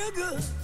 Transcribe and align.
real 0.00 0.10
good. 0.12 0.59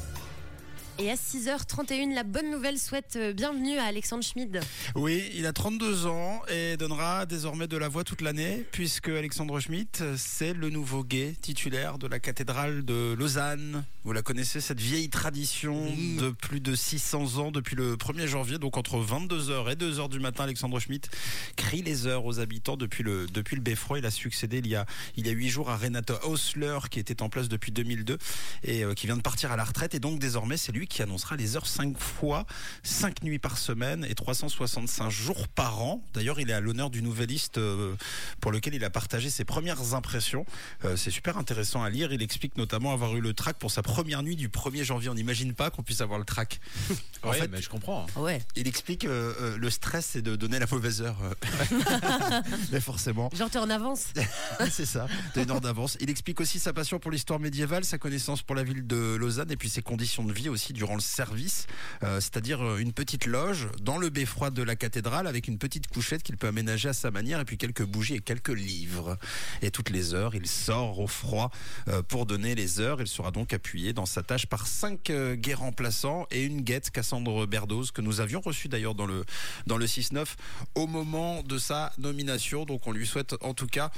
Et 0.99 1.11
à 1.11 1.15
6h31, 1.15 2.15
la 2.15 2.23
bonne 2.23 2.51
nouvelle 2.51 2.79
souhaite 2.79 3.17
euh, 3.17 3.35
bienvenue 3.35 3.77
à 3.77 3.85
Alexandre 3.85 4.25
Schmid. 4.25 4.61
Oui, 4.95 5.31
il 5.35 5.45
a 5.45 5.53
32 5.53 6.07
ans 6.07 6.41
et 6.49 6.79
donnera 6.79 7.27
désormais 7.27 7.67
de 7.67 7.77
la 7.77 7.89
voix 7.89 8.03
toute 8.03 8.23
l'année, 8.23 8.65
puisque 8.73 9.11
Alexandre 9.11 9.61
Schmitt, 9.61 10.03
c'est 10.17 10.55
le 10.55 10.71
nouveau 10.71 11.05
gay 11.05 11.35
titulaire 11.43 11.99
de 11.99 12.07
la 12.07 12.19
cathédrale 12.19 12.83
de 12.83 13.15
Lausanne. 13.19 13.85
Vous 14.05 14.13
la 14.15 14.23
connaissez, 14.23 14.63
cette 14.63 14.81
vieille 14.81 15.11
tradition 15.11 15.85
de 16.19 16.31
plus 16.31 16.61
de 16.61 16.75
600 16.75 17.39
ans 17.39 17.51
depuis 17.51 17.77
le 17.77 17.97
1er 17.97 18.27
janvier, 18.27 18.57
donc 18.57 18.79
entre 18.79 18.97
22h 18.97 19.71
et 19.71 19.75
2h 19.75 20.09
du 20.09 20.21
matin, 20.21 20.45
Alexandre 20.45 20.81
Schmitt 20.81 21.11
crie 21.57 21.83
les 21.83 22.07
heures 22.07 22.25
aux 22.25 22.41
habitants 22.41 22.79
depuis 22.79 23.03
le, 23.03 23.27
depuis 23.27 23.57
le 23.57 23.63
Beffroi. 23.63 23.99
Il 23.99 24.07
a 24.07 24.11
succédé 24.11 24.59
il 24.59 24.69
y 24.69 24.77
a, 24.77 24.87
il 25.17 25.27
y 25.27 25.29
a 25.29 25.33
8 25.33 25.49
jours 25.49 25.69
à 25.69 25.77
Renata 25.77 26.25
Hausler, 26.25 26.79
qui 26.91 27.01
était 27.01 27.21
en 27.21 27.29
place 27.29 27.49
depuis 27.49 27.73
2002 27.73 28.17
et 28.63 28.85
euh, 28.85 28.95
qui 28.95 29.07
vient 29.07 29.17
de 29.17 29.23
partir 29.23 29.53
à 29.53 29.57
la 29.57 29.65
retraite. 29.65 29.95
Et 29.95 30.01
donc 30.01 30.21
désormais, 30.21 30.57
c'est 30.57 30.73
lui 30.73 30.86
qui 30.89 31.03
annoncera 31.03 31.37
les 31.37 31.57
heures 31.57 31.67
5 31.67 31.99
fois, 31.99 32.47
5 32.83 33.23
nuits 33.23 33.39
par 33.39 33.59
semaine 33.59 34.05
et 34.09 34.15
365 34.15 35.11
jours 35.11 35.49
par 35.49 35.81
an. 35.83 36.03
D'ailleurs, 36.15 36.41
il 36.41 36.51
est 36.51 36.55
à 36.55 36.61
l'honneur 36.61 36.91
du 36.91 37.03
Nouvelliste 37.03 37.59
euh, 37.59 37.95
pour 38.41 38.53
lequel 38.53 38.75
il 38.75 38.85
a 38.85 38.91
partagé 38.91 39.31
ses 39.31 39.45
premières 39.45 39.95
impressions. 39.95 40.45
Euh, 40.85 40.97
c'est 40.97 41.11
super 41.11 41.37
intéressant 41.39 41.83
à 41.83 41.91
lire. 41.91 42.13
Il 42.13 42.23
explique 42.23 42.57
notamment 42.57 42.93
avoir 42.93 43.15
eu 43.17 43.21
le 43.21 43.33
track 43.35 43.57
pour 43.59 43.71
sa 43.71 43.83
première 43.83 44.23
nuit 44.23 44.37
du 44.37 44.49
1er 44.49 44.85
janvier. 44.85 45.11
On 45.11 45.15
n'imagine 45.15 45.55
pas 45.55 45.71
qu'on 45.71 45.83
puisse 45.83 46.01
avoir 46.01 46.19
le 46.19 46.25
track. 46.25 46.61
En 47.23 47.31
ouais, 47.31 47.39
fait, 47.41 47.49
mais 47.49 47.61
je 47.63 47.69
comprends. 47.69 48.07
hein. 48.17 48.21
Ouais. 48.21 48.41
il 48.55 48.69
explique 48.69 49.05
euh, 49.05 49.57
le 49.57 49.71
stress, 49.71 50.11
c'est 50.13 50.23
de 50.23 50.37
donner 50.37 50.61
la 50.61 50.67
mauvaise 50.71 51.03
heure. 51.03 51.17
mais 52.71 52.81
forcément. 52.81 53.31
Genre, 53.35 53.51
t'es 53.51 53.59
en 53.59 53.71
avance. 53.71 54.07
c'est 54.71 54.87
ça, 54.87 55.07
t'as 55.35 55.43
une 55.43 55.51
heure 55.51 55.61
d'avance. 55.61 55.97
Il 56.01 56.11
explique 56.11 56.41
aussi 56.41 56.59
sa 56.59 56.73
passion 56.73 56.99
pour 56.99 57.11
l'histoire 57.11 57.41
médiévale, 57.41 57.85
sa 57.85 57.99
connaissance 57.99 58.43
pour 58.43 58.55
la 58.55 58.63
ville 58.63 58.87
de 58.87 59.17
Lausanne 59.17 59.51
et 59.51 59.57
puis 59.57 59.69
ses 59.69 59.83
conditions 59.83 60.23
de 60.25 60.33
vie 60.33 60.49
aussi 60.49 60.73
durant 60.77 60.95
le 60.95 61.01
service, 61.01 61.67
euh, 62.03 62.21
c'est-à-dire 62.21 62.63
euh, 62.63 62.79
une 62.79 62.93
petite 62.93 63.27
loge 63.27 63.69
dans 63.81 63.99
le 63.99 64.11
beffroi 64.11 64.51
de 64.51 64.63
la 64.63 64.77
cathédrale 64.77 65.27
avec 65.27 65.49
une 65.49 65.59
petite 65.59 65.89
couchette 65.89 66.23
qu'il 66.23 66.37
peut 66.37 66.47
aménager 66.47 66.89
à 66.89 66.93
sa 66.93 67.11
manière 67.11 67.41
et 67.41 67.45
puis 67.45 67.59
quelques 67.59 67.85
bougies 67.85 68.15
et 68.15 68.21
quelques 68.21 68.49
livres. 68.49 69.19
Et 69.63 69.71
toutes 69.71 69.91
les 69.91 70.15
heures, 70.15 70.35
il 70.35 70.47
sort 70.47 71.01
au 71.01 71.07
froid 71.07 71.51
euh, 71.89 72.03
pour 72.03 72.27
donner 72.27 72.55
les 72.55 72.81
heures. 72.81 73.01
Il 73.01 73.09
sera 73.09 73.31
donc 73.31 73.53
appuyé 73.53 73.93
dans 73.93 74.07
sa 74.07 74.23
tâche 74.23 74.47
par 74.47 74.67
cinq 74.67 75.11
euh, 75.11 75.35
gays 75.35 75.55
remplaçants 75.55 76.27
et 76.31 76.45
une 76.45 76.61
guette, 76.61 76.91
Cassandre 76.91 77.47
Berdoz, 77.47 77.91
que 77.91 78.03
nous 78.03 78.21
avions 78.21 78.41
reçue 78.41 78.69
d'ailleurs 78.69 78.95
dans 78.95 79.07
le, 79.07 79.25
dans 79.67 79.79
le 79.79 79.87
6-9 79.87 80.27
au 80.75 80.87
moment 80.87 81.43
de 81.43 81.59
sa 81.59 81.93
nomination. 81.99 82.65
Donc 82.65 82.87
on 82.87 82.93
lui 82.93 83.07
souhaite 83.07 83.35
en 83.41 83.55
tout 83.55 83.67
cas 83.67 83.91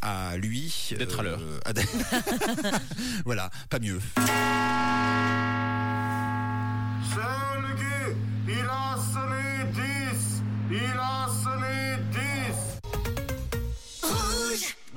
à 0.00 0.36
lui 0.36 0.90
D'être 0.96 1.20
à 1.20 1.22
l'heure. 1.22 1.40
voilà, 3.24 3.50
pas 3.68 3.78
mieux. 3.78 4.00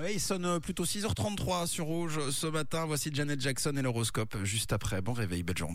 10. 0.05 0.07
Oui, 0.07 0.13
il 0.15 0.19
sonne 0.19 0.59
plutôt 0.59 0.85
6h33 0.85 1.67
sur 1.67 1.85
Rouge 1.85 2.29
ce 2.29 2.47
matin. 2.47 2.85
Voici 2.85 3.09
Janet 3.13 3.41
Jackson 3.41 3.73
et 3.75 3.81
l'horoscope 3.81 4.37
juste 4.43 4.71
après. 4.71 5.01
Bon 5.01 5.13
réveil, 5.13 5.43
belle 5.43 5.57
journée. 5.57 5.73